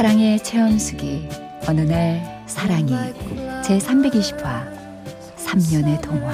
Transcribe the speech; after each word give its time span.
사랑의 0.00 0.42
체험수기 0.42 1.28
어느 1.68 1.82
날 1.82 2.42
사랑이 2.46 2.88
제 3.62 3.76
320화 3.76 4.66
3년의 5.36 6.00
동화. 6.00 6.32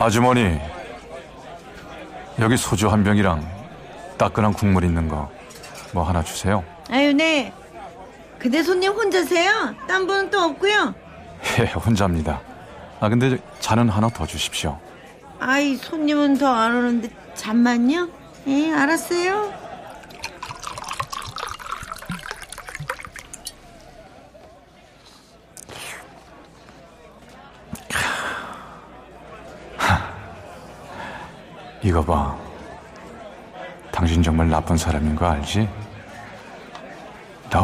아주머니 0.00 0.58
여기 2.40 2.56
소주 2.56 2.88
한 2.88 3.04
병이랑 3.04 3.46
따끈한 4.18 4.52
국물 4.54 4.82
있는 4.82 5.06
거 5.06 5.30
뭐 5.92 6.02
하나 6.02 6.22
주세요. 6.22 6.64
아유, 6.90 7.12
네. 7.12 7.52
그대 8.42 8.60
손님 8.64 8.90
혼자세요? 8.90 9.72
딴 9.86 10.04
분은 10.04 10.30
또 10.30 10.40
없고요. 10.40 10.92
예, 11.60 11.64
혼자입니다. 11.66 12.40
아 12.98 13.08
근데 13.08 13.30
저 13.30 13.36
잔은 13.60 13.88
하나 13.88 14.08
더 14.08 14.26
주십시오. 14.26 14.80
아이, 15.38 15.76
손님은 15.76 16.38
더 16.38 16.52
안 16.52 16.74
오는데 16.76 17.08
잠만요? 17.36 18.08
예, 18.48 18.72
알았어요. 18.72 19.52
이거 31.82 32.02
봐. 32.04 32.36
당신 33.90 34.22
정말 34.22 34.48
나쁜 34.48 34.76
사람인 34.76 35.14
거 35.16 35.26
알지? 35.26 35.68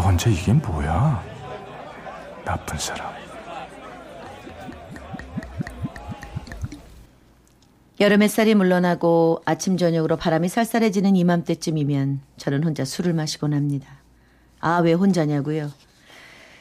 나 0.09 0.13
혼자 0.13 0.31
이게 0.31 0.55
뭐야? 0.55 1.23
나쁜 2.43 2.79
사람. 2.79 3.13
여름 8.01 8.23
햇살이 8.23 8.55
물러나고 8.55 9.43
아침 9.45 9.77
저녁으로 9.77 10.17
바람이 10.17 10.49
쌀쌀해지는 10.49 11.15
이맘때쯤이면 11.15 12.23
저는 12.39 12.65
혼자 12.65 12.87
술을 12.87 13.13
마시곤 13.13 13.53
합니다. 13.53 13.87
아, 14.61 14.79
왜 14.79 14.95
혼자냐고요? 14.95 15.71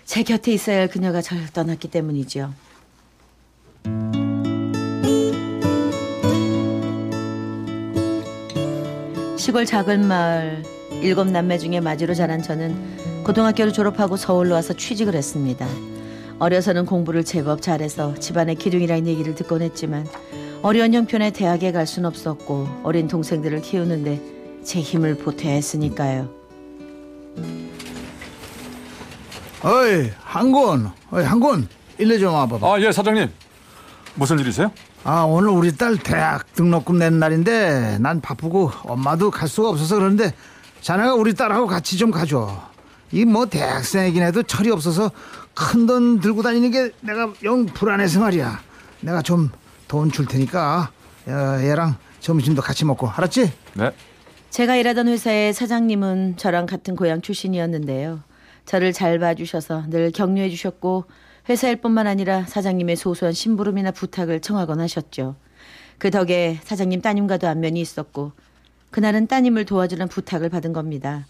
제 0.03 0.23
곁에 0.23 0.51
있어야 0.51 0.79
할 0.79 0.89
그녀가 0.89 1.21
절 1.21 1.47
떠났기 1.47 1.89
때문이죠. 1.89 2.53
시골 9.37 9.65
작은 9.65 10.05
마을 10.05 10.63
일곱 11.01 11.27
남매 11.27 11.59
중에 11.59 11.79
마지로 11.79 12.13
자란 12.13 12.41
저는 12.41 13.16
고등학교를 13.27 13.73
졸업하고 13.73 14.15
서울로 14.15 14.55
와서 14.55 14.73
취직을 14.73 15.13
했습니다. 15.13 15.67
어려서는 16.39 16.85
공부를 16.85 17.25
제법 17.25 17.61
잘해서 17.61 18.15
집안의 18.15 18.55
기둥이라는 18.55 19.05
얘기를 19.05 19.35
듣곤 19.35 19.61
했지만 19.61 20.07
어려운 20.61 20.93
형편에 20.93 21.31
대학에 21.31 21.71
갈 21.73 21.85
순 21.85 22.05
없었고 22.05 22.81
어린 22.83 23.07
동생들을 23.09 23.61
키우는데 23.61 24.21
제 24.63 24.79
힘을 24.79 25.17
보태야 25.17 25.53
했으니까요. 25.55 26.29
어이 29.63 30.09
한군 30.21 30.89
어이 31.11 31.23
한군 31.25 31.67
일로 31.97 32.17
좀 32.19 32.33
와봐봐 32.33 32.75
아, 32.75 32.79
예, 32.81 32.91
사장님. 32.91 33.29
무슨 34.15 34.39
일이세요? 34.39 34.71
아 35.03 35.23
오늘 35.23 35.49
우리 35.49 35.75
딸 35.75 35.97
대학 35.97 36.53
등록금 36.53 36.97
내는 36.97 37.19
날인데 37.19 37.97
난 37.99 38.21
바쁘고 38.21 38.71
엄마도 38.83 39.31
갈 39.31 39.49
수가 39.49 39.69
없어서 39.69 39.95
그러는데 39.95 40.33
자네가 40.81 41.15
우리 41.15 41.33
딸하고 41.33 41.67
같이 41.67 41.97
좀 41.97 42.11
가줘 42.11 42.57
이 43.11 43.25
뭐 43.25 43.45
대학생이긴 43.45 44.21
해도 44.23 44.43
철이 44.43 44.69
없어서 44.71 45.11
큰 45.53 45.87
돈 45.87 46.19
들고 46.19 46.41
다니는 46.43 46.71
게 46.71 46.91
내가 47.01 47.33
영 47.43 47.65
불안해서 47.65 48.19
말이야 48.19 48.59
내가 49.01 49.21
좀 49.21 49.49
돈 49.87 50.11
줄 50.11 50.25
테니까 50.25 50.91
어, 51.27 51.31
얘랑 51.61 51.95
점심도 52.19 52.61
같이 52.61 52.83
먹고 52.83 53.07
알았지? 53.09 53.53
네. 53.75 53.91
제가 54.49 54.75
일하던 54.75 55.07
회사의 55.07 55.53
사장님은 55.53 56.35
저랑 56.37 56.65
같은 56.65 56.95
고향 56.97 57.21
출신이었는데요. 57.21 58.21
저를 58.65 58.91
잘 58.91 59.17
봐주셔서 59.19 59.85
늘 59.89 60.11
격려해 60.11 60.49
주셨고 60.49 61.05
회사 61.49 61.69
일 61.69 61.77
뿐만 61.77 62.05
아니라 62.07 62.43
사장님의 62.47 62.97
소소한 62.97 63.31
심부름이나 63.33 63.91
부탁을 63.91 64.41
청하곤 64.41 64.81
하셨죠. 64.81 65.35
그 65.97 66.11
덕에 66.11 66.59
사장님 66.65 67.01
따님과도 67.01 67.47
안면이 67.47 67.79
있었고 67.79 68.33
그날은 68.91 69.27
따님을 69.27 69.63
도와주는 69.65 70.05
부탁을 70.09 70.49
받은 70.49 70.73
겁니다. 70.73 71.25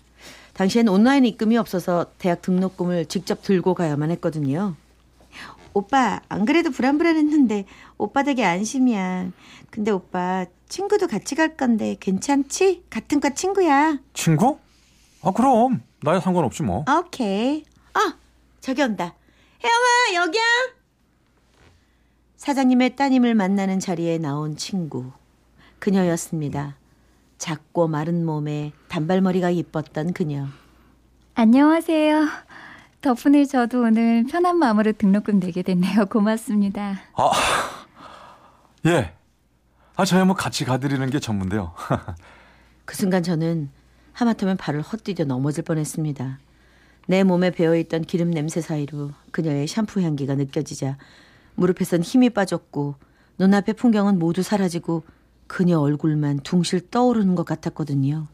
당시엔 0.54 0.88
온라인 0.88 1.26
입금이 1.26 1.58
없어서 1.58 2.08
대학 2.18 2.42
등록금을 2.42 3.06
직접 3.06 3.42
들고 3.44 3.74
가야만 3.74 4.12
했거든요. 4.12 4.76
오빠 5.74 6.22
안 6.28 6.46
그래도 6.46 6.72
불안불안했는데 6.72 7.66
오빠 7.98 8.24
덕에 8.24 8.44
안심이야. 8.44 9.32
근데 9.70 9.92
오빠 9.92 10.46
친구도 10.70 11.08
같이 11.08 11.36
갈 11.36 11.56
건데 11.56 11.96
괜찮지? 12.00 12.86
같은 12.90 13.20
과 13.20 13.30
친구야. 13.36 14.00
친구? 14.14 14.58
아, 15.22 15.32
그럼. 15.32 15.84
나야 16.02 16.20
상관없지 16.20 16.64
뭐. 16.64 16.84
오케이. 16.90 17.64
아 17.94 18.18
저기 18.60 18.82
온다. 18.82 19.14
혜영아 19.64 20.26
여기야. 20.26 20.42
사장님의 22.38 22.96
따님을 22.96 23.36
만나는 23.36 23.80
자리에 23.80 24.18
나온 24.18 24.56
친구 24.58 25.12
그녀였습니다. 25.80 26.76
작고 27.38 27.88
마른 27.88 28.26
몸에 28.26 28.72
단발머리가 28.88 29.50
이뻤던 29.52 30.14
그녀. 30.14 30.48
안녕하세요 31.36 32.28
덕분에 33.02 33.46
저도 33.46 33.84
오늘 33.84 34.26
편한 34.26 34.58
마음으로 34.58 34.92
등록금 34.94 35.40
내게 35.40 35.62
됐네요 35.62 36.08
고맙습니다 36.08 37.00
아, 37.14 37.32
예. 38.88 39.14
아, 39.96 40.04
저야 40.04 40.26
뭐 40.26 40.36
같이 40.36 40.66
가드리는 40.66 41.10
게 41.10 41.20
전문데요. 41.20 41.74
그 42.86 42.96
순간 42.96 43.22
저는 43.24 43.70
하마터면 44.14 44.58
발을 44.58 44.82
헛디뎌 44.82 45.26
넘어질 45.26 45.64
뻔했습니다. 45.64 46.40
내 47.08 47.24
몸에 47.24 47.52
배어있던 47.52 48.04
기름 48.04 48.32
냄새 48.32 48.62
사이로 48.62 49.12
그녀의 49.32 49.68
샴푸 49.68 50.02
향기가 50.02 50.36
느껴지자 50.36 50.98
무릎에선 51.56 52.02
힘이 52.02 52.30
빠졌고 52.30 52.96
눈앞의 53.40 53.76
풍경은 53.76 54.20
모두 54.20 54.44
사라지고 54.44 55.04
그녀 55.48 55.80
얼굴만 55.80 56.40
둥실 56.42 56.90
떠오르는 56.90 57.36
것 57.36 57.46
같았거든요. 57.46 58.28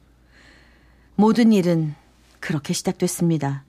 모든 1.16 1.54
일은 1.54 1.96
그렇게 2.40 2.74
시작됐습니다. 2.74 3.64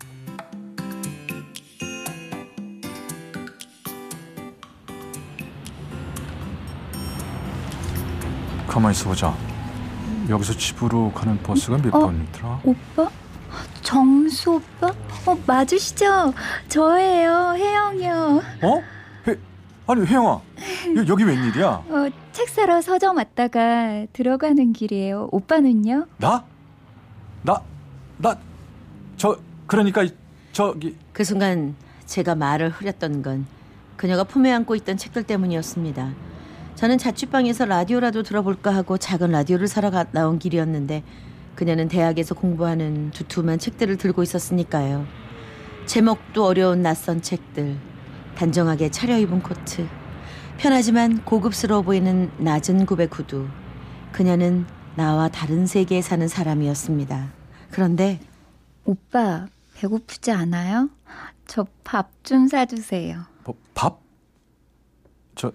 가만히 8.67 8.97
있어보자. 8.97 9.37
여기서 10.29 10.55
집으로 10.55 11.13
가는 11.13 11.41
버스가 11.43 11.77
몇 11.79 11.95
어? 11.95 12.01
번이더라? 12.01 12.61
오빠? 12.65 13.11
정수 13.83 14.55
오빠? 14.55 14.89
어 15.27 15.39
맞으시죠? 15.47 16.33
저예요 16.69 17.55
혜영이요 17.57 18.43
어? 18.63 18.83
회, 19.89 19.93
아니, 19.93 20.07
혜영아. 20.07 20.31
여, 20.97 21.07
여기 21.09 21.25
웬일이야? 21.25 21.67
어, 21.69 22.09
책 22.33 22.49
사러 22.49 22.81
서점 22.81 23.17
왔다가 23.17 24.07
들어가는 24.13 24.73
길이에요 24.73 25.29
오빠는요? 25.31 26.07
나? 26.19 26.45
나? 27.43 27.63
나? 28.19 28.37
저, 29.17 29.37
그러니까, 29.67 30.03
이- 30.03 30.11
저기, 30.53 30.97
그 31.13 31.25
순간 31.25 31.75
제가 32.07 32.35
말을 32.35 32.71
흐렸던 32.71 33.23
건 33.23 33.47
그녀가 33.97 34.25
품에 34.25 34.53
안고 34.53 34.75
있던 34.77 34.97
책들 34.97 35.25
때문이었습니다. 35.25 36.13
저는 36.77 36.99
자취방에서 36.99 37.67
라디오라도 37.67 38.23
들어볼까 38.23 38.75
하고 38.75 38.99
작은 38.99 39.31
라디오를 39.31 39.69
사러 39.69 39.91
가, 39.91 40.05
나온 40.11 40.39
길이었는데 40.39 41.03
그녀는 41.55 41.87
대학에서 41.89 42.35
공부하는 42.35 43.11
두툼한 43.13 43.59
책들을 43.59 43.97
들고 43.97 44.23
있었으니까요. 44.25 45.07
제목도 45.87 46.45
어려운 46.45 46.83
낯선 46.83 47.23
책들, 47.23 47.77
단정하게 48.37 48.91
차려입은 48.91 49.43
코트, 49.43 49.87
편하지만 50.59 51.25
고급스러워 51.25 51.83
보이는 51.83 52.31
낮은 52.39 52.87
굽의 52.87 53.09
구두. 53.09 53.49
그녀는 54.13 54.67
나와 54.95 55.29
다른 55.29 55.67
세계에 55.67 56.03
사는 56.03 56.27
사람이었습니다. 56.29 57.33
그런데 57.71 58.21
오빠 58.85 59.47
배고프지 59.75 60.31
않아요? 60.31 60.89
저 61.47 61.67
밥 61.85 62.09
좀 62.23 62.49
사주세요. 62.49 63.25
뭐, 63.45 63.55
밥? 63.75 64.01
저 65.35 65.53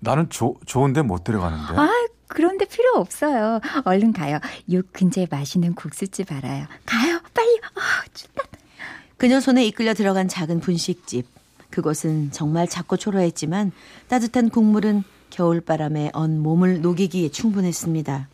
나는 0.00 0.28
조, 0.30 0.56
좋은데 0.66 1.02
못 1.02 1.22
데려가는데. 1.24 1.74
아, 1.80 1.88
그런데 2.26 2.64
필요 2.64 2.92
없어요. 2.96 3.60
얼른 3.84 4.12
가요. 4.12 4.38
요 4.72 4.80
근처에 4.92 5.26
맛있는 5.30 5.74
국수집 5.74 6.32
알아요. 6.32 6.66
가요, 6.84 7.20
빨리. 7.34 7.60
아, 7.76 8.04
춥다. 8.12 8.42
그녀 9.18 9.40
손에 9.40 9.64
이끌려 9.66 9.94
들어간 9.94 10.26
작은 10.28 10.60
분식집. 10.60 11.26
그곳은 11.70 12.30
정말 12.32 12.68
작고 12.68 12.96
초라했지만 12.96 13.72
따뜻한 14.08 14.48
국물은 14.50 15.04
겨울바람에 15.30 16.10
언 16.14 16.38
몸을 16.40 16.80
녹이기에 16.80 17.30
충분했습니다. 17.30 18.28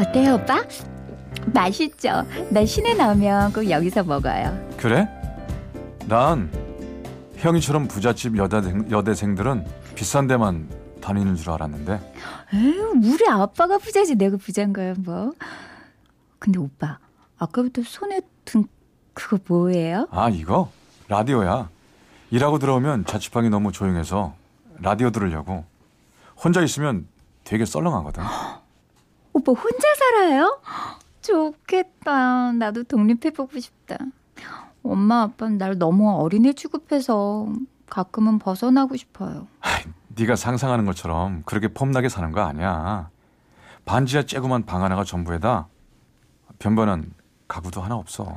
어때요, 0.00 0.34
오빠? 0.34 0.62
맛있죠? 1.46 2.26
나 2.50 2.64
시내 2.64 2.94
나오면 2.94 3.52
꼭 3.52 3.68
여기서 3.68 4.04
먹어요. 4.04 4.70
그래? 4.76 5.08
난 6.06 6.50
형이처럼 7.36 7.88
부잣집 7.88 8.36
여대생, 8.36 8.90
여대생들은 8.90 9.64
비싼 9.94 10.26
데만 10.26 10.68
다니는 11.00 11.34
줄 11.36 11.50
알았는데 11.50 12.12
에휴, 12.54 12.92
우리 13.02 13.28
아빠가 13.28 13.78
부자지 13.78 14.16
내가 14.16 14.36
부자인 14.36 14.72
거야, 14.72 14.94
뭐. 14.98 15.32
근데 16.38 16.58
오빠, 16.58 16.98
아까부터 17.42 17.82
손에 17.82 18.20
든 18.44 18.66
그거 19.14 19.38
뭐예요? 19.48 20.06
아 20.12 20.28
이거 20.28 20.70
라디오야 21.08 21.68
일하고 22.30 22.58
들어오면 22.58 23.04
자취방이 23.06 23.50
너무 23.50 23.72
조용해서 23.72 24.34
라디오 24.80 25.10
들으려고 25.10 25.64
혼자 26.42 26.62
있으면 26.62 27.08
되게 27.44 27.64
썰렁하거든 27.64 28.22
오빠 29.34 29.52
혼자 29.52 29.88
살아요? 29.96 30.60
좋겠다. 31.22 32.50
나도 32.52 32.82
독립해보고 32.82 33.60
싶다. 33.60 33.96
엄마, 34.82 35.22
아빠는 35.22 35.56
날 35.56 35.78
너무 35.78 36.10
어린애 36.20 36.52
취급해서 36.52 37.46
가끔은 37.88 38.40
벗어나고 38.40 38.96
싶어요. 38.96 39.46
네가 40.08 40.34
상상하는 40.34 40.84
것처럼 40.84 41.42
그렇게 41.46 41.68
폼나게 41.68 42.08
사는 42.08 42.32
거 42.32 42.40
아니야 42.42 43.08
반지하 43.84 44.24
쬐구만 44.24 44.66
방 44.66 44.82
하나가 44.82 45.04
전부에다 45.04 45.68
변변한 46.58 47.12
가구도 47.52 47.82
하나 47.82 47.96
없어 47.96 48.34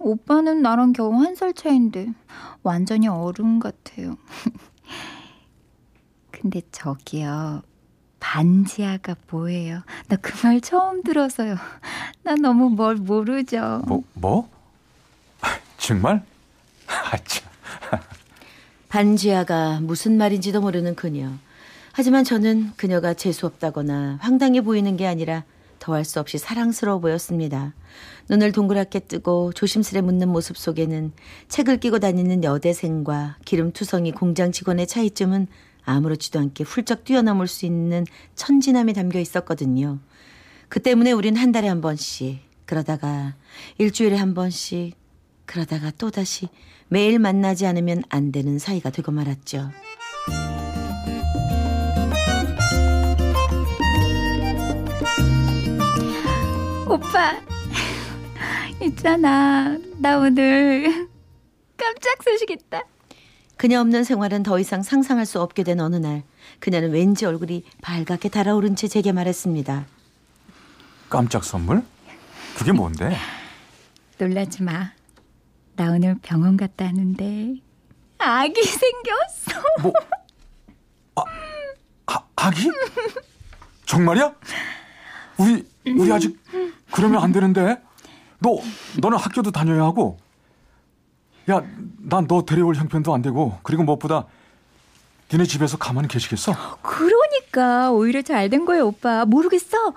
오빠는 0.00 0.62
나랑 0.62 0.92
겨우 0.94 1.14
한 1.22 1.36
살 1.36 1.52
차인데 1.54 2.08
완전히 2.64 3.06
어른 3.08 3.60
같아요. 3.60 4.16
근데 6.32 6.60
저기요. 6.72 7.62
반지하가 8.20 9.14
뭐예요? 9.30 9.82
나 10.08 10.16
그 10.16 10.32
말 10.44 10.60
처음 10.60 11.02
들어서요. 11.02 11.56
나 12.24 12.34
너무 12.34 12.68
뭘 12.70 12.96
모르죠. 12.96 13.82
뭐? 13.86 14.02
뭐? 14.14 14.48
아, 15.42 15.56
정말? 15.78 16.24
아, 16.88 17.16
참. 17.24 17.48
반지하가 18.88 19.80
무슨 19.80 20.16
말인지도 20.16 20.60
모르는 20.60 20.96
그녀. 20.96 21.30
하지만 21.92 22.24
저는 22.24 22.72
그녀가 22.76 23.14
재수없다거나 23.14 24.18
황당해 24.20 24.60
보이는 24.62 24.96
게 24.96 25.06
아니라 25.06 25.44
더할 25.78 26.04
수 26.04 26.20
없이 26.20 26.38
사랑스러워 26.38 27.00
보였습니다. 27.00 27.74
눈을 28.28 28.52
동그랗게 28.52 29.00
뜨고 29.00 29.52
조심스레 29.52 30.00
묻는 30.00 30.28
모습 30.28 30.56
속에는 30.56 31.12
책을 31.48 31.78
끼고 31.78 31.98
다니는 31.98 32.44
여대생과 32.44 33.38
기름투성이 33.44 34.12
공장 34.12 34.52
직원의 34.52 34.86
차이점은 34.86 35.46
아무렇지도 35.84 36.38
않게 36.38 36.64
훌쩍 36.64 37.04
뛰어넘을 37.04 37.46
수 37.46 37.64
있는 37.64 38.04
천진함이 38.34 38.92
담겨 38.92 39.18
있었거든요. 39.18 39.98
그 40.68 40.80
때문에 40.80 41.12
우린 41.12 41.36
한 41.36 41.50
달에 41.50 41.68
한 41.68 41.80
번씩, 41.80 42.40
그러다가 42.66 43.34
일주일에 43.78 44.16
한 44.16 44.34
번씩, 44.34 44.94
그러다가 45.46 45.90
또다시 45.92 46.48
매일 46.88 47.18
만나지 47.18 47.66
않으면 47.66 48.02
안 48.10 48.32
되는 48.32 48.58
사이가 48.58 48.90
되고 48.90 49.10
말았죠. 49.12 49.70
오빠, 56.98 57.40
있잖아. 58.82 59.78
나 59.98 60.18
오늘 60.18 61.08
깜짝 61.76 62.22
소식 62.24 62.50
있다. 62.50 62.82
그녀 63.56 63.80
없는 63.80 64.02
생활은 64.02 64.42
더 64.42 64.58
이상 64.58 64.82
상상할 64.82 65.24
수 65.24 65.40
없게 65.40 65.62
된 65.62 65.80
어느 65.80 65.94
날, 65.96 66.24
그녀는 66.58 66.90
왠지 66.90 67.24
얼굴이 67.24 67.64
발갛게 67.82 68.28
달아오른 68.30 68.74
채 68.74 68.88
제게 68.88 69.12
말했습니다. 69.12 69.86
깜짝 71.08 71.44
선물? 71.44 71.84
그게 72.56 72.72
뭔데? 72.72 73.16
놀라지 74.18 74.64
마. 74.64 74.90
나 75.76 75.92
오늘 75.92 76.16
병원 76.20 76.56
갔다 76.56 76.86
왔는데 76.86 77.54
아기 78.18 78.60
생겼어. 78.64 79.62
뭐? 79.82 79.92
아, 81.14 81.22
아 82.06 82.24
아기? 82.34 82.68
정말이야? 83.86 84.34
우리 85.38 85.66
우리 85.86 86.12
아직 86.12 86.38
그러면 86.92 87.22
안 87.22 87.32
되는데. 87.32 87.80
너 88.40 88.56
너는 89.00 89.18
학교도 89.18 89.50
다녀야 89.50 89.82
하고. 89.84 90.18
야, 91.50 91.62
난 91.98 92.26
너 92.28 92.44
데려올 92.44 92.74
형편도 92.76 93.12
안 93.14 93.22
되고 93.22 93.58
그리고 93.62 93.82
무엇보다 93.82 94.26
니네 95.32 95.44
집에서 95.44 95.76
가만히 95.78 96.08
계시겠어? 96.08 96.52
그러니까 96.82 97.90
오히려 97.90 98.22
잘 98.22 98.48
된 98.50 98.64
거예요, 98.64 98.86
오빠. 98.86 99.24
모르겠어. 99.24 99.92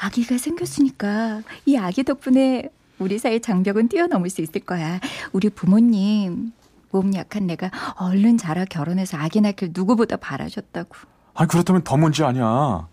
아기가 0.00 0.38
생겼으니까 0.38 1.42
이 1.66 1.76
아기 1.76 2.04
덕분에 2.04 2.68
우리 2.98 3.18
사이 3.18 3.40
장벽은 3.40 3.88
뛰어넘을 3.88 4.28
수 4.30 4.40
있을 4.42 4.60
거야. 4.60 5.00
우리 5.32 5.48
부모님 5.50 6.52
몸 6.90 7.14
약한 7.14 7.46
내가 7.46 7.70
얼른 7.96 8.38
자라 8.38 8.64
결혼해서 8.64 9.16
아기 9.16 9.40
낳길 9.40 9.70
누구보다 9.72 10.16
바라셨다고. 10.16 10.94
아니 11.34 11.48
그렇다면 11.48 11.82
더 11.84 11.96
문제 11.96 12.24
아니야. 12.24 12.86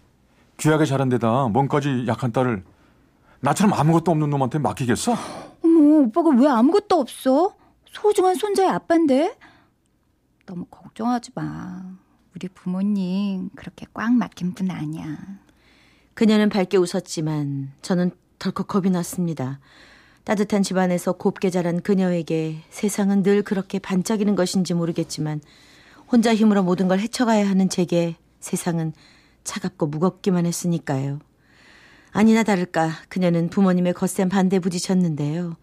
귀하게 0.57 0.85
자란 0.85 1.09
데다 1.09 1.47
뭔까지 1.47 2.05
약한 2.07 2.31
딸을 2.31 2.63
나처럼 3.41 3.73
아무것도 3.73 4.11
없는 4.11 4.29
놈한테 4.29 4.59
맡기겠어? 4.59 5.15
어머, 5.63 6.05
오빠가 6.05 6.29
왜 6.29 6.47
아무것도 6.47 6.99
없어? 6.99 7.55
소중한 7.85 8.35
손자의 8.35 8.69
아빠인데? 8.69 9.37
너무 10.45 10.65
걱정하지 10.65 11.31
마. 11.35 11.83
우리 12.35 12.47
부모님 12.49 13.49
그렇게 13.55 13.85
꽉 13.93 14.13
막힌 14.13 14.53
분 14.53 14.71
아니야. 14.71 15.17
그녀는 16.13 16.49
밝게 16.49 16.77
웃었지만 16.77 17.71
저는 17.81 18.11
덜컥 18.39 18.67
겁이 18.67 18.89
났습니다. 18.89 19.59
따뜻한 20.23 20.63
집안에서 20.63 21.13
곱게 21.13 21.49
자란 21.49 21.81
그녀에게 21.81 22.63
세상은 22.69 23.21
늘 23.21 23.43
그렇게 23.43 23.79
반짝이는 23.79 24.35
것인지 24.35 24.73
모르겠지만 24.73 25.39
혼자 26.11 26.33
힘으로 26.33 26.63
모든 26.63 26.87
걸 26.87 26.99
헤쳐가야 26.99 27.47
하는 27.47 27.69
제게 27.69 28.15
세상은 28.39 28.93
차갑고 29.49 29.87
무겁기만 29.87 30.45
했으니까요. 30.45 31.19
아니나 32.11 32.43
다를까 32.43 32.89
그녀는 33.09 33.49
부모님의 33.49 33.93
거센 33.93 34.27
반대에 34.29 34.59
부딪혔는데요. 34.59 35.55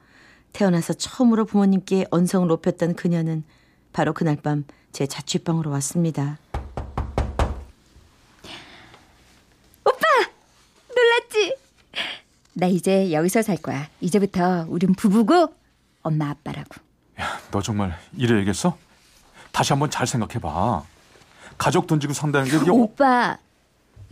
태어나서 0.53 0.95
처음으로 0.95 1.45
부모님께 1.45 2.07
언성을 2.11 2.47
높였던 2.49 2.95
그녀는 2.95 3.45
바로 3.93 4.13
그날 4.15 4.37
밤 4.37 4.65
제 4.93 5.07
자취방으로 5.07 5.71
왔습니다. 5.71 6.39
놀랐지? 10.95 11.57
나 12.55 12.67
이제 12.67 13.13
여기서 13.13 13.43
살 13.43 13.57
거야. 13.57 13.89
이제부터 14.01 14.67
우린 14.69 14.95
부부고 14.95 15.55
엄마 16.03 16.29
아빠라고. 16.31 16.69
야, 17.21 17.41
너 17.51 17.63
정말 17.63 17.99
이래야겠어? 18.17 18.77
다시 19.53 19.73
한번 19.73 19.91
잘 19.91 20.07
생각해봐. 20.07 20.83
가족 21.59 21.87
던지고 21.87 22.13
산다는 22.13 22.51
게 22.51 22.57
이게 22.59 22.71
어- 22.71 22.75
오빠, 22.75 23.39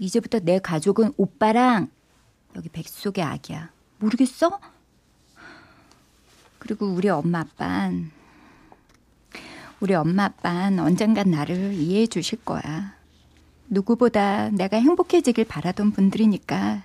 이제부터 0.00 0.40
내 0.40 0.58
가족은 0.58 1.12
오빠랑 1.18 1.90
여기 2.56 2.68
뱃속의 2.70 3.22
아기야. 3.22 3.70
모르겠어? 3.98 4.58
그리고 6.58 6.86
우리 6.86 7.08
엄마 7.08 7.40
아빠는 7.40 8.10
우리 9.78 9.94
엄마 9.94 10.24
아빠는 10.24 10.80
언젠간 10.80 11.30
나를 11.30 11.74
이해해 11.74 12.06
주실 12.06 12.42
거야. 12.44 12.94
누구보다 13.68 14.48
내가 14.50 14.78
행복해지길 14.78 15.44
바라던 15.44 15.92
분들이니까 15.92 16.82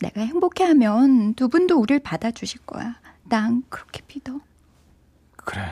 내가 0.00 0.20
행복해하면 0.22 1.34
두 1.34 1.48
분도 1.48 1.78
우릴 1.78 2.00
받아주실 2.00 2.62
거야. 2.66 2.98
난 3.24 3.62
그렇게 3.68 4.02
믿어. 4.08 4.40
그래. 5.36 5.62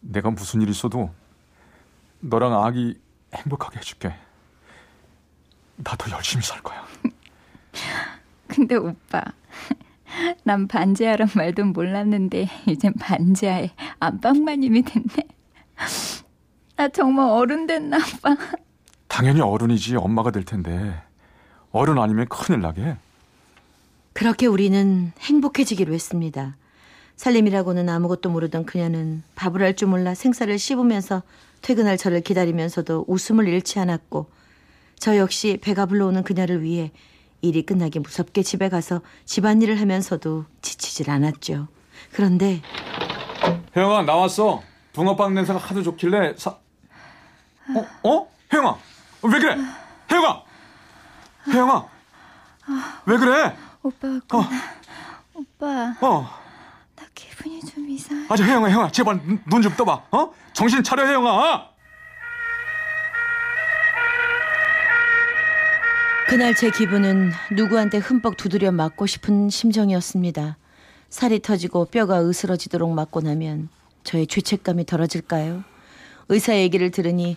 내가 0.00 0.30
무슨 0.30 0.60
일 0.60 0.68
있어도 0.68 1.10
너랑 2.20 2.62
아기 2.62 2.98
행복하게 3.34 3.78
해줄게. 3.78 4.14
나도 5.82 6.10
열심히 6.10 6.42
살 6.42 6.60
거야. 6.62 6.84
근데 8.46 8.74
오빠, 8.76 9.22
난 10.42 10.66
반지하란 10.66 11.28
말도 11.34 11.64
몰랐는데 11.66 12.48
이젠 12.66 12.92
반지하의 12.94 13.70
안방마님이 14.00 14.82
됐네. 14.82 15.28
나 16.76 16.88
정말 16.88 17.26
어른 17.28 17.66
됐나 17.66 17.98
봐. 18.22 18.36
당연히 19.06 19.40
어른이지 19.40 19.96
엄마가 19.96 20.30
될 20.30 20.44
텐데 20.44 21.00
어른 21.72 21.98
아니면 21.98 22.26
큰일 22.28 22.60
나게. 22.60 22.96
그렇게 24.12 24.46
우리는 24.46 25.12
행복해지기로 25.20 25.92
했습니다. 25.94 26.56
살림이라고는 27.16 27.88
아무것도 27.88 28.30
모르던 28.30 28.64
그녀는 28.64 29.22
밥을 29.34 29.62
할 29.62 29.76
줄 29.76 29.88
몰라 29.88 30.14
생사를 30.14 30.58
씹으면서 30.58 31.22
퇴근할 31.62 31.96
저를 31.98 32.22
기다리면서도 32.22 33.04
웃음을 33.06 33.46
잃지 33.46 33.78
않았고 33.78 34.26
저 35.00 35.16
역시 35.16 35.58
배가 35.62 35.86
불러오는 35.86 36.22
그녀를 36.22 36.62
위해 36.62 36.92
일이 37.40 37.64
끝나기 37.64 37.98
무섭게 37.98 38.42
집에 38.42 38.68
가서 38.68 39.00
집안일을 39.24 39.80
하면서도 39.80 40.44
지치질 40.60 41.10
않았죠. 41.10 41.68
그런데 42.12 42.60
혜영아 43.74 44.02
나왔어. 44.02 44.62
붕어빵 44.92 45.32
냄새가 45.34 45.58
하도 45.58 45.82
좋길래 45.82 46.34
사. 46.36 46.50
어? 47.74 47.86
어? 48.08 48.28
혜영아 48.52 48.76
왜 49.22 49.30
그래? 49.38 49.56
혜영아. 50.12 50.42
혜영아. 51.48 51.86
왜 53.06 53.16
그래? 53.16 53.56
오빠 53.82 54.08
어. 54.34 54.44
오빠 55.32 55.94
어. 56.02 56.28
나 56.94 57.04
기분이 57.14 57.60
좀 57.62 57.88
이상해. 57.88 58.26
아저 58.28 58.44
혜영아 58.44 58.66
혜영아 58.68 58.92
제발 58.92 59.18
눈 59.46 59.62
좀 59.62 59.74
떠봐. 59.76 60.02
어? 60.10 60.30
정신 60.52 60.82
차려 60.82 61.06
혜영아. 61.06 61.69
그날 66.30 66.54
제 66.54 66.70
기분은 66.70 67.32
누구한테 67.56 67.98
흠뻑 67.98 68.36
두드려 68.36 68.70
맞고 68.70 69.06
싶은 69.06 69.50
심정이었습니다. 69.50 70.58
살이 71.08 71.40
터지고 71.42 71.86
뼈가 71.86 72.24
으스러지도록 72.24 72.92
맞고 72.92 73.20
나면 73.22 73.68
저의 74.04 74.28
죄책감이 74.28 74.86
덜어질까요? 74.86 75.64
의사 76.28 76.56
얘기를 76.56 76.92
들으니 76.92 77.36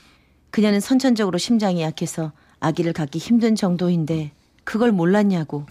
그녀는 0.52 0.80
선천적으로 0.80 1.40
심장이 1.40 1.82
약해서 1.82 2.34
아기를 2.60 2.94
갖기 2.94 3.18
힘든 3.18 3.56
정도인데 3.56 4.32
그걸 4.64 4.92
몰랐냐고 4.92 5.66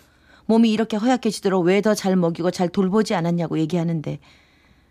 몸이 0.46 0.72
이렇게 0.72 0.96
허약해지도록 0.96 1.64
왜 1.64 1.80
더 1.80 1.94
잘 1.94 2.16
먹이고 2.16 2.50
잘 2.50 2.68
돌보지 2.68 3.14
않았냐고 3.14 3.60
얘기하는데 3.60 4.18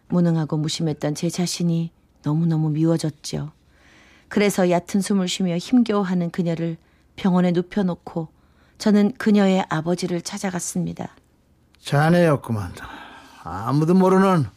무능하고 0.08 0.56
무심했던 0.56 1.16
제 1.16 1.30
자신이 1.30 1.92
너무너무 2.24 2.70
미워졌죠. 2.70 3.52
그래서 4.30 4.70
얕은 4.70 5.02
숨을 5.02 5.28
쉬며 5.28 5.58
힘겨워하는 5.58 6.32
그녀를 6.32 6.78
병원에 7.22 7.52
눕혀놓고 7.52 8.30
저는 8.80 9.14
그녀의 9.14 9.64
아버지를 9.70 10.24
찾아갔습니다. 10.24 11.16
자네였구만. 11.80 12.74
아무도 13.44 13.94
모르는 13.94 14.48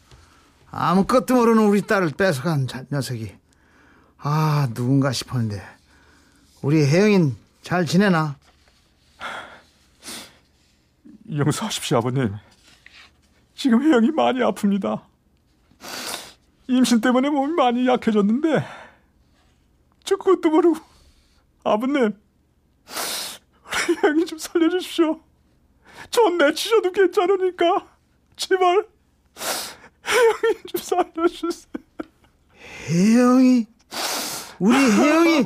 아무것도 0.71 1.35
모르는 1.35 1.67
우리 1.67 1.83
딸을 1.83 2.09
뺏어간 2.17 2.65
자- 2.65 2.83
녀석이. 2.91 3.31
아 4.17 4.67
누군가 4.73 5.11
싶었는데 5.11 5.61
우리 6.63 6.83
혜영인 6.83 7.35
잘 7.61 7.85
지내나? 7.85 8.35
용서하십시오 11.31 11.99
아버님. 11.99 12.33
지금 13.53 13.83
혜영이 13.83 14.09
많이 14.09 14.39
아픕니다. 14.39 15.03
임신 16.67 16.99
때문에 16.99 17.29
몸이 17.29 17.53
많이 17.53 17.87
약해졌는데 17.87 18.65
저 20.03 20.15
그것도 20.15 20.49
모르고 20.49 20.77
아버님 21.63 22.13
혜영이 24.03 24.25
좀 24.25 24.37
살려주십시오. 24.37 25.19
전 26.11 26.37
내치셔도 26.37 26.91
괜찮으니까 26.91 27.87
제발 28.35 28.87
혜영이 30.05 30.63
좀 30.67 30.81
살려주세요. 30.81 31.71
혜영이 32.89 33.67
우리 34.59 34.75
혜영이 34.75 35.45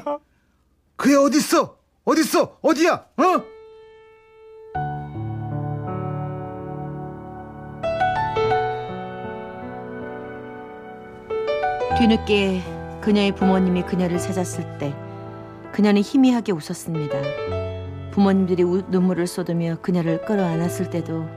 그애 0.96 1.16
어딨어? 1.16 1.78
어딨어? 2.06 2.58
어디야? 2.62 3.06
어? 3.18 3.60
뒤늦게 11.98 12.62
그녀의 13.02 13.36
부모님이 13.36 13.84
그녀를 13.84 14.20
찾았을 14.20 14.78
때 14.78 14.96
그녀는 15.74 16.02
희미하게 16.02 16.54
웃었습니다. 16.54 17.69
부모님들이 18.12 18.64
우- 18.64 18.84
눈물을 18.90 19.28
쏟으며 19.28 19.78
그녀를 19.82 20.22
끌어안았을 20.26 20.90
때도 20.90 21.28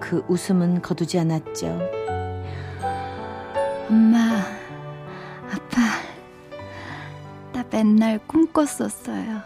그 0.00 0.24
웃음은 0.28 0.82
거두지 0.82 1.18
않았죠. 1.18 1.78
엄마, 3.88 4.40
아빠, 5.52 5.80
나 7.52 7.64
맨날 7.70 8.18
꿈꿨었어요. 8.26 9.42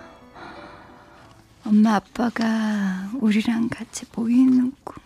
엄마, 1.67 1.95
아빠가 1.95 3.09
우리랑 3.21 3.71
같이 3.71 4.05
모이는 4.15 4.73
꿈. 4.85 5.03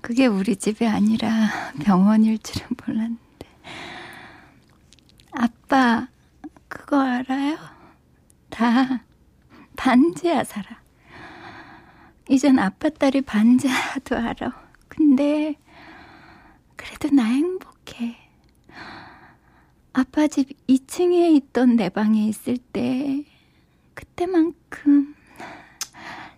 그게 0.00 0.26
우리 0.26 0.56
집이 0.56 0.86
아니라 0.86 1.28
병원일 1.84 2.38
줄은 2.38 2.68
몰랐는데. 2.86 3.20
아빠, 5.32 6.08
그거 6.68 6.98
알아요? 7.00 7.58
다 8.48 9.02
반지하 9.80 10.44
살아. 10.44 10.78
이젠 12.28 12.58
아빠 12.58 12.90
딸이 12.90 13.22
반지하도 13.22 14.14
알아. 14.14 14.68
근데 14.88 15.54
그래도 16.76 17.08
나 17.08 17.24
행복해. 17.24 18.14
아빠 19.94 20.26
집 20.26 20.50
2층에 20.66 21.34
있던 21.36 21.76
내 21.76 21.88
방에 21.88 22.26
있을 22.26 22.58
때 22.58 23.24
그때만큼 23.94 25.14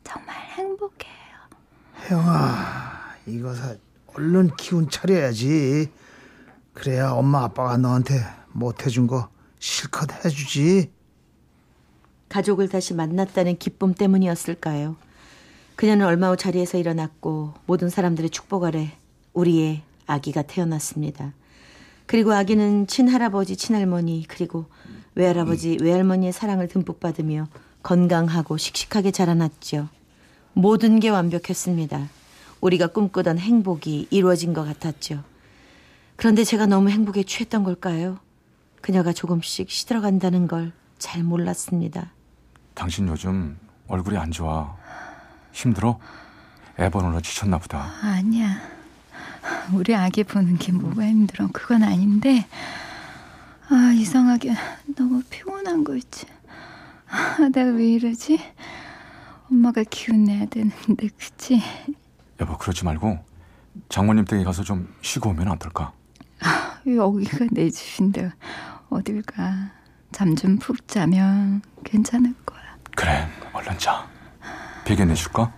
정말 0.05 0.37
행복해요. 0.53 1.37
혜영아 1.99 3.17
이거 3.27 3.53
사 3.57 3.75
얼른 4.15 4.55
기운 4.57 4.89
차려야지. 4.89 5.91
그래야 6.75 7.11
엄마 7.11 7.43
아빠가 7.43 7.77
너한테 7.77 8.25
못 8.53 8.87
해준 8.87 9.09
거 9.09 9.29
실컷 9.59 10.25
해주지. 10.25 11.02
가족을 12.33 12.69
다시 12.69 12.95
만났다는 12.95 13.59
기쁨 13.59 13.93
때문이었을까요? 13.93 14.97
그녀는 15.77 16.07
얼마 16.07 16.31
후 16.31 16.37
자리에서 16.39 16.79
일어났고 16.79 17.53
모든 17.67 17.91
사람들의 17.91 18.31
축복 18.31 18.65
아래 18.65 18.93
우리의 19.35 19.83
아기가 20.07 20.41
태어났습니다. 20.41 21.35
그리고 22.07 22.33
아기는 22.33 22.87
친할아버지, 22.87 23.57
친할머니, 23.57 24.25
그리고 24.27 24.65
외할아버지, 25.15 25.77
외할머니의 25.83 26.33
사랑을 26.33 26.69
듬뿍 26.69 27.01
받으며 27.01 27.49
건강하고 27.83 28.57
씩씩하게 28.57 29.11
자라났죠. 29.11 29.89
모든 30.55 31.01
게 31.01 31.11
완벽했습니다. 31.11 32.09
우리가 32.63 32.87
꿈꾸던 32.87 33.39
행복이 33.39 34.09
이루어진 34.11 34.55
것 34.55 34.65
같았죠. 34.65 35.23
그런데 36.17 36.45
제가 36.45 36.65
너무 36.65 36.89
행복에 36.89 37.25
취했던 37.25 37.63
걸까요? 37.63 38.19
그녀가 38.81 39.13
조금씩 39.13 39.71
시들어간다는 39.71 40.49
걸 40.49 40.73
잘 41.03 41.25
몰랐습니다. 41.25 42.13
당신 42.75 43.09
요즘 43.09 43.59
얼굴이 43.89 44.17
안 44.17 44.31
좋아. 44.31 44.77
힘들어? 45.53 45.99
애 46.79 46.89
보느라 46.89 47.21
지쳤나 47.21 47.59
보다. 47.59 47.93
아니야. 48.03 48.57
우리 49.73 49.95
아기 49.95 50.25
보는 50.25 50.57
게 50.59 50.73
뭐가 50.73 51.05
힘들어. 51.07 51.49
그건 51.53 51.83
아닌데. 51.83 52.47
아, 53.69 53.93
이상하게 53.95 54.55
너무 54.97 55.23
피곤한 55.29 55.85
거 55.85 55.97
있지. 55.97 56.27
아, 57.11 57.49
내가 57.53 57.71
왜 57.73 57.89
이러지? 57.93 58.39
엄마가 59.51 59.85
기운 59.91 60.25
내야 60.25 60.47
되는데, 60.47 61.09
그치? 61.19 61.61
여보 62.41 62.57
그러지 62.57 62.85
말고 62.85 63.19
장모님 63.91 64.25
댁에 64.25 64.45
가서 64.45 64.63
좀 64.63 64.93
쉬고 65.03 65.31
오면 65.31 65.49
어떨까? 65.49 65.93
여기가 66.87 67.47
내 67.53 67.69
집인데, 67.71 68.33
어딜 68.89 69.23
가. 69.23 69.71
잠 70.11 70.35
좀 70.37 70.59
푹 70.59 70.87
자면 70.89 71.63
괜찮을 71.85 72.35
거야. 72.45 72.52
그래 72.95 73.29
얼른 73.53 73.79
자. 73.79 74.07
베개 74.85 75.05
내줄까? 75.05 75.53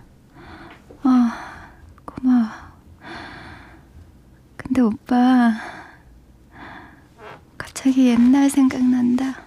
고마워. 2.05 2.47
근데 4.55 4.81
오빠, 4.81 5.51
갑자기 7.57 8.07
옛날 8.07 8.49
생각난다. 8.49 9.41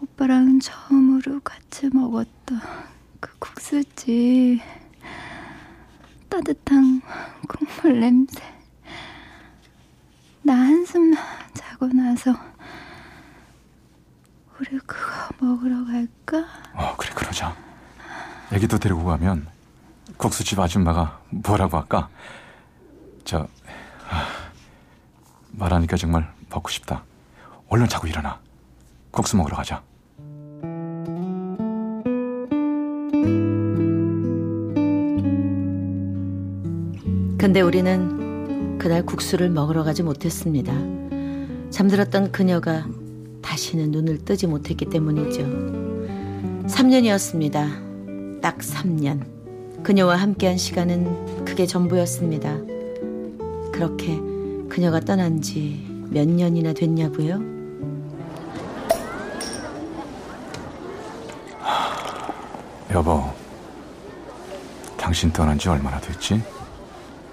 오빠랑 0.00 0.60
처음으로 0.60 1.40
같이 1.40 1.88
먹었던 1.92 2.60
그 3.20 3.38
국수집. 3.38 4.60
따뜻한 6.28 7.00
국물 7.48 8.00
냄새. 8.00 8.42
나 10.42 10.54
한숨 10.54 11.14
자고 11.54 11.86
나서 11.86 12.34
우리 14.58 14.78
그거 14.80 15.03
먹으러 15.44 15.84
갈까? 15.84 16.46
어, 16.72 16.96
그래 16.96 17.12
그러자. 17.14 17.54
애기도 18.52 18.78
데리고 18.78 19.04
가면 19.04 19.46
국수집 20.16 20.58
아줌마가 20.58 21.20
뭐라고 21.30 21.78
할까? 21.78 22.08
저 23.24 23.46
아, 24.08 24.26
말하니까 25.52 25.96
정말 25.96 26.32
먹고 26.50 26.68
싶다. 26.70 27.04
얼른 27.68 27.88
자고 27.88 28.06
일어나. 28.06 28.40
국수 29.10 29.36
먹으러 29.36 29.56
가자. 29.56 29.82
근데 37.38 37.60
우리는 37.60 38.78
그날 38.78 39.04
국수를 39.04 39.50
먹으러 39.50 39.84
가지 39.84 40.02
못했습니다. 40.02 40.72
잠들었던 41.70 42.32
그녀가 42.32 42.86
다시는 43.44 43.90
눈을 43.90 44.24
뜨지 44.24 44.46
못했기 44.46 44.86
때문이죠. 44.86 45.42
3년이었습니다. 46.66 48.40
딱 48.40 48.58
3년. 48.58 49.82
그녀와 49.82 50.16
함께한 50.16 50.56
시간은 50.56 51.44
그게 51.44 51.66
전부였습니다. 51.66 52.56
그렇게 53.72 54.18
그녀가 54.68 55.00
떠난 55.00 55.42
지 55.42 55.94
몇 56.14 56.28
년이나 56.28 56.72
됐냐고요? 56.72 57.40
여보, 62.92 63.24
당신 64.96 65.32
떠난 65.32 65.58
지 65.58 65.68
얼마나 65.68 66.00
됐지? 66.00 66.40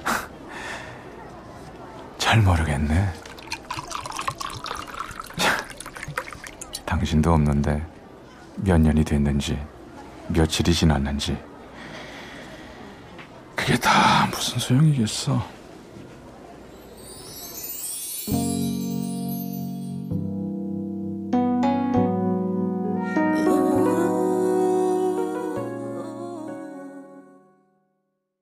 잘 2.18 2.42
모르겠네. 2.42 3.21
당신도 7.02 7.34
없는데 7.34 7.84
몇 8.58 8.80
년이 8.80 9.04
됐는지, 9.04 9.58
며칠이 10.28 10.72
지났는지. 10.72 11.36
그게 13.56 13.76
다 13.76 14.28
무슨 14.28 14.60
소용이겠어. 14.60 15.44